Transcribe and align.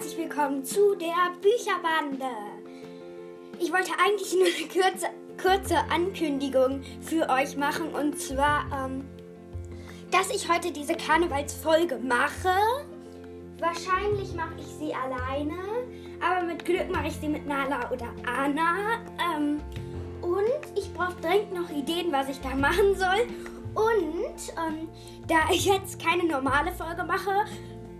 herzlich 0.00 0.18
willkommen 0.18 0.64
zu 0.64 0.96
der 0.96 1.30
Bücherbande. 1.40 2.34
Ich 3.60 3.72
wollte 3.72 3.92
eigentlich 4.04 4.32
nur 4.34 4.46
eine 4.46 4.90
kurze, 4.90 5.06
kurze 5.40 5.76
Ankündigung 5.88 6.82
für 7.00 7.28
euch 7.28 7.56
machen 7.56 7.94
und 7.94 8.20
zwar, 8.20 8.64
ähm, 8.72 9.08
dass 10.10 10.30
ich 10.34 10.52
heute 10.52 10.72
diese 10.72 10.94
Karnevalsfolge 10.94 11.98
mache. 11.98 12.54
Wahrscheinlich 13.58 14.34
mache 14.34 14.54
ich 14.58 14.66
sie 14.66 14.94
alleine, 14.94 15.54
aber 16.20 16.44
mit 16.46 16.64
Glück 16.64 16.90
mache 16.90 17.06
ich 17.06 17.14
sie 17.14 17.28
mit 17.28 17.46
Nala 17.46 17.88
oder 17.92 18.08
Anna. 18.26 18.98
Ähm, 19.36 19.60
und 20.22 20.78
ich 20.78 20.92
brauche 20.92 21.14
dringend 21.20 21.54
noch 21.54 21.70
Ideen, 21.70 22.10
was 22.10 22.28
ich 22.28 22.40
da 22.40 22.54
machen 22.56 22.96
soll. 22.96 23.28
Und 23.74 24.52
ähm, 24.66 24.88
da 25.28 25.36
ich 25.52 25.66
jetzt 25.66 26.02
keine 26.02 26.24
normale 26.24 26.72
Folge 26.72 27.04
mache, 27.04 27.44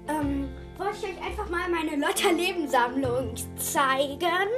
ähm, 0.09 0.49
wollte 0.81 0.97
ich 0.97 1.05
euch 1.05 1.23
einfach 1.23 1.49
mal 1.51 1.69
meine 1.69 1.97
Lotter-Lebensammlung 1.97 3.35
zeigen. 3.57 4.49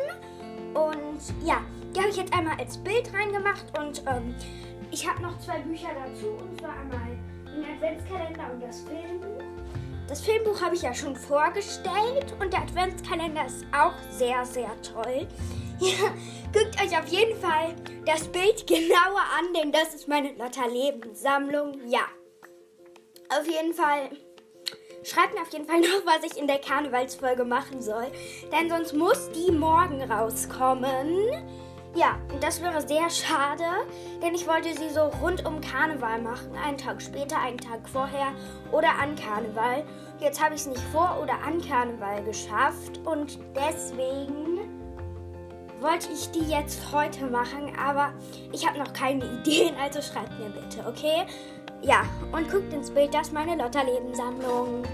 Und 0.73 1.21
ja, 1.45 1.63
die 1.95 2.01
habe 2.01 2.11
ich 2.11 2.17
jetzt 2.17 2.33
einmal 2.33 2.59
als 2.59 2.79
Bild 2.79 3.13
reingemacht 3.13 3.67
und 3.77 4.03
ähm, 4.07 4.35
ich 4.91 5.07
habe 5.09 5.21
noch 5.21 5.37
zwei 5.41 5.59
Bücher 5.59 5.89
dazu 5.95 6.29
und 6.29 6.61
zwar 6.61 6.79
einmal 6.79 7.19
den 7.45 7.65
Adventskalender 7.65 8.53
und 8.53 8.63
das 8.63 8.83
Filmbuch. 8.83 9.43
Das 10.07 10.21
Filmbuch 10.21 10.61
habe 10.61 10.77
ich 10.77 10.83
ja 10.83 10.95
schon 10.95 11.17
vorgestellt 11.17 12.35
und 12.41 12.53
der 12.53 12.63
Adventskalender 12.63 13.47
ist 13.47 13.67
auch 13.77 13.95
sehr, 14.11 14.45
sehr 14.45 14.71
toll. 14.83 15.27
Guckt 16.53 16.81
euch 16.81 16.97
auf 16.97 17.09
jeden 17.09 17.39
Fall 17.41 17.75
das 18.07 18.29
Bild 18.29 18.67
genauer 18.67 19.25
an, 19.39 19.53
denn 19.57 19.73
das 19.73 19.95
ist 19.95 20.07
meine 20.07 20.33
Lotter-Lebenssammlung. 20.35 21.81
Ja, 21.89 22.07
auf 23.29 23.47
jeden 23.47 23.75
Fall 23.75 24.11
Schreibt 25.05 25.35
mir 25.35 25.43
auf 25.43 25.53
jeden 25.53 25.67
Fall 25.67 25.81
noch, 25.81 26.07
was 26.07 26.31
ich 26.31 26.39
in 26.39 26.47
der 26.47 26.59
Karnevalsfolge 26.59 27.45
machen 27.45 27.83
soll. 27.83 28.07
Denn 28.53 28.69
sonst 28.69 28.93
muss 28.93 29.31
die 29.33 29.51
morgen 29.51 30.03
rauskommen. 30.03 31.31
Ja, 31.95 32.19
das 32.41 32.63
wäre 32.63 32.81
sehr 32.81 33.11
schade, 33.11 33.65
denn 34.23 34.35
ich 34.35 34.47
wollte 34.47 34.73
sie 34.75 34.89
so 34.89 35.11
rund 35.23 35.45
um 35.45 35.61
Karneval 35.61 36.23
machen. 36.23 36.57
Einen 36.57 36.79
Tag 36.79 37.03
später, 37.03 37.39
einen 37.39 37.59
Tag 37.59 37.87
vorher 37.87 38.33
oder 38.71 38.95
an 38.99 39.15
Karneval. 39.15 39.85
Jetzt 40.19 40.43
habe 40.43 40.55
ich 40.55 40.63
es 40.63 40.67
nicht 40.69 40.81
vor 40.91 41.19
oder 41.23 41.35
an 41.47 41.61
Karneval 41.61 42.25
geschafft 42.25 42.99
und 43.05 43.39
deswegen 43.55 44.62
wollte 45.83 46.09
ich 46.13 46.31
die 46.31 46.49
jetzt 46.49 46.93
heute 46.93 47.27
machen, 47.27 47.73
aber 47.77 48.13
ich 48.53 48.67
habe 48.67 48.79
noch 48.79 48.93
keine 48.93 49.25
Ideen, 49.41 49.75
also 49.77 50.01
schreibt 50.01 50.39
mir 50.39 50.49
bitte, 50.49 50.87
okay? 50.87 51.27
Ja, 51.83 52.05
und 52.31 52.49
guckt 52.51 52.73
ins 52.73 52.91
Bild, 52.91 53.13
das 53.13 53.29
ist 53.29 53.33
meine 53.33 53.61
Lotterlebensammlung. 53.61 54.85